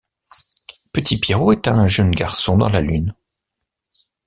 Petit 0.93 1.19
Pierrot 1.19 1.51
est 1.51 1.67
un 1.67 1.85
jeune 1.85 2.09
garçon 2.09 2.57
dans 2.57 2.69
la 2.69 2.81
Lune. 2.81 3.13